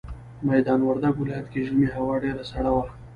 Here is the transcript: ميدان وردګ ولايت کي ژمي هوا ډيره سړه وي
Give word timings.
ميدان 0.49 0.79
وردګ 0.83 1.15
ولايت 1.19 1.47
کي 1.51 1.59
ژمي 1.67 1.87
هوا 1.95 2.15
ډيره 2.23 2.43
سړه 2.51 2.69
وي 2.75 2.85